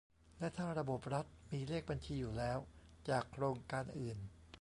[0.39, 2.57] และถ้าระบบรัฐมีเลขบัญชีอยู่แล้ว
[3.09, 4.17] จากโครงการอื่น